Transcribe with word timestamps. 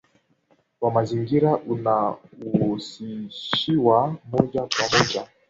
wa 0.81 0.91
mazingira 0.91 1.57
unahusishwa 1.57 4.15
moja 4.31 4.61
kwa 4.61 4.89
moja 4.99 5.27